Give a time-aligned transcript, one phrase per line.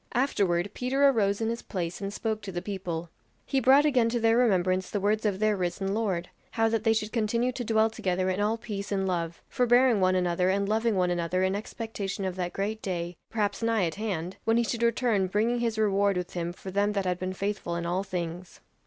[0.15, 3.11] Afterward Peter arose in his place and spoke to the people;
[3.45, 6.91] he brought again to their remembrance the words of their risen Lord, 'how that they
[6.91, 10.95] should continue to dwell together in all peace and love, forbearing one another and loving
[10.95, 14.81] one another in expectation of that great day, perhaps nigh at hand, when he should
[14.81, 18.59] return bringing his reward with him for them that had been faithful in all things.